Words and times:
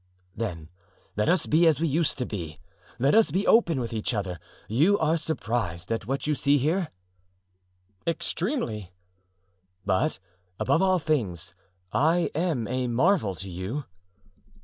"Then 0.35 0.69
let 1.15 1.29
us 1.29 1.45
be 1.45 1.67
as 1.67 1.79
we 1.79 1.87
used 1.87 2.17
to 2.17 2.25
be; 2.25 2.59
let 2.97 3.13
us 3.13 3.29
be 3.29 3.45
open 3.45 3.79
with 3.79 3.93
each 3.93 4.15
other. 4.15 4.39
You 4.67 4.97
are 4.97 5.15
surprised 5.15 5.91
at 5.91 6.07
what 6.07 6.25
you 6.25 6.33
see 6.33 6.57
here?" 6.57 6.87
"Extremely." 8.07 8.93
"But 9.85 10.17
above 10.59 10.81
all 10.81 10.97
things, 10.97 11.53
I 11.93 12.31
am 12.33 12.67
a 12.67 12.87
marvel 12.87 13.35
to 13.35 13.47
you?" 13.47 13.83